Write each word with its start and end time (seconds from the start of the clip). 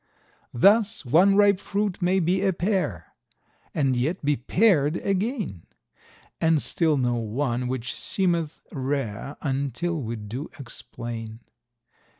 Thus, 0.55 1.05
one 1.05 1.35
ripe 1.35 1.59
fruit 1.59 2.01
may 2.01 2.19
be 2.19 2.41
a 2.43 2.53
pear, 2.53 3.13
and 3.71 3.95
yet 3.95 4.25
be 4.25 4.35
pared 4.35 4.95
again, 4.97 5.67
And 6.41 6.59
still 6.59 6.97
no 6.97 7.17
one, 7.17 7.67
which 7.67 7.93
seemeth 7.93 8.61
rare 8.71 9.37
until 9.41 10.01
we 10.01 10.15
do 10.15 10.49
explain. 10.57 11.41